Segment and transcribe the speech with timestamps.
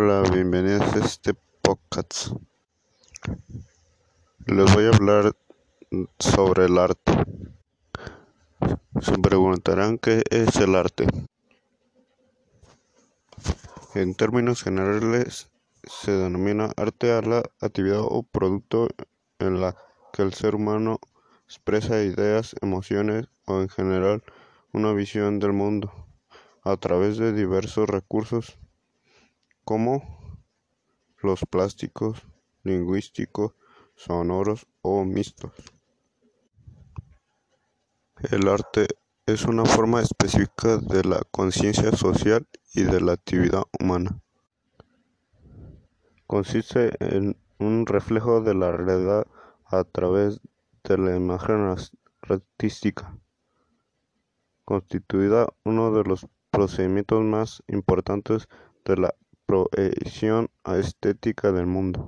[0.00, 2.28] Hola, bienvenidos a este podcast.
[4.46, 5.34] Les voy a hablar
[6.20, 7.12] sobre el arte.
[9.00, 11.08] Se preguntarán qué es el arte.
[13.96, 15.50] En términos generales,
[15.82, 18.86] se denomina arte a la actividad o producto
[19.40, 19.74] en la
[20.12, 21.00] que el ser humano
[21.46, 24.22] expresa ideas, emociones o en general
[24.72, 25.92] una visión del mundo
[26.62, 28.60] a través de diversos recursos
[29.68, 30.02] como
[31.18, 32.26] los plásticos,
[32.62, 33.52] lingüísticos,
[33.96, 35.52] sonoros o mixtos.
[38.30, 38.86] El arte
[39.26, 44.22] es una forma específica de la conciencia social y de la actividad humana.
[46.26, 49.26] Consiste en un reflejo de la realidad
[49.66, 50.40] a través
[50.84, 51.76] de la imagen
[52.22, 53.18] artística,
[54.64, 58.48] constituida uno de los procedimientos más importantes
[58.86, 59.14] de la
[59.48, 62.06] proyección estética del mundo.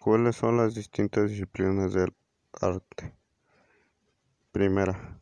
[0.00, 2.14] ¿Cuáles son las distintas disciplinas del
[2.52, 3.16] arte?
[4.52, 5.20] Primera,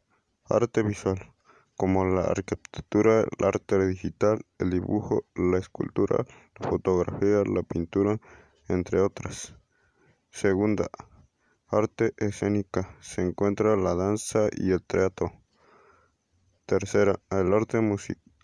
[0.51, 1.33] arte visual,
[1.77, 6.27] como la arquitectura, el arte digital, el dibujo, la escultura,
[6.61, 8.21] la fotografía, la pintura,
[8.69, 9.55] entre otras.
[10.29, 10.91] Segunda,
[11.69, 15.33] arte escénica, se encuentra la danza y el teatro.
[16.67, 17.81] Tercera, el arte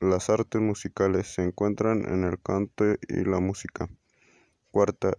[0.03, 3.89] las artes musicales se encuentran en el canto y la música.
[4.73, 5.13] Cuarta,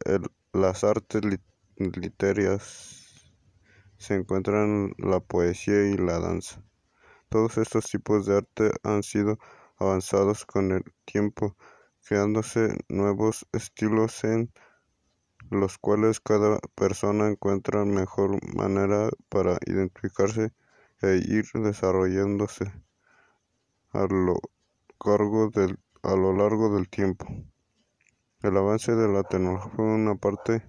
[0.51, 1.21] las artes
[1.77, 3.31] literarias
[3.97, 6.61] se encuentran en la poesía y la danza.
[7.29, 9.39] Todos estos tipos de arte han sido
[9.77, 11.55] avanzados con el tiempo,
[12.05, 14.51] creándose nuevos estilos en
[15.49, 20.51] los cuales cada persona encuentra mejor manera para identificarse
[21.01, 22.69] e ir desarrollándose
[23.93, 24.41] a lo
[26.01, 27.25] a lo largo del tiempo.
[28.41, 30.63] El avance de la tecnología fue una parte